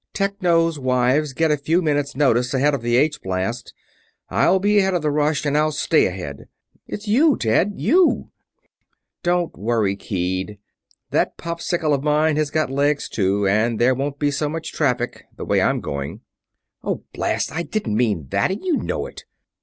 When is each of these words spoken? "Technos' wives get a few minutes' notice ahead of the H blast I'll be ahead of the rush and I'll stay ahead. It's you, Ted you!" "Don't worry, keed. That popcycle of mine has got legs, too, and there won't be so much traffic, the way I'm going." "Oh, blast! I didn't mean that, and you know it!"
"Technos' 0.15 0.79
wives 0.79 1.31
get 1.31 1.51
a 1.51 1.57
few 1.57 1.79
minutes' 1.79 2.15
notice 2.15 2.55
ahead 2.55 2.73
of 2.73 2.81
the 2.81 2.95
H 2.95 3.21
blast 3.21 3.71
I'll 4.29 4.57
be 4.57 4.79
ahead 4.79 4.95
of 4.95 5.03
the 5.03 5.11
rush 5.11 5.45
and 5.45 5.55
I'll 5.55 5.71
stay 5.71 6.07
ahead. 6.07 6.47
It's 6.87 7.07
you, 7.07 7.37
Ted 7.37 7.73
you!" 7.75 8.31
"Don't 9.21 9.55
worry, 9.55 9.95
keed. 9.95 10.57
That 11.11 11.37
popcycle 11.37 11.93
of 11.93 12.03
mine 12.03 12.35
has 12.37 12.49
got 12.49 12.71
legs, 12.71 13.07
too, 13.09 13.45
and 13.47 13.77
there 13.77 13.93
won't 13.93 14.17
be 14.17 14.31
so 14.31 14.49
much 14.49 14.73
traffic, 14.73 15.25
the 15.37 15.45
way 15.45 15.61
I'm 15.61 15.81
going." 15.81 16.21
"Oh, 16.83 17.03
blast! 17.13 17.51
I 17.51 17.61
didn't 17.61 17.93
mean 17.95 18.25
that, 18.29 18.49
and 18.49 18.65
you 18.65 18.77
know 18.77 19.05
it!" 19.05 19.25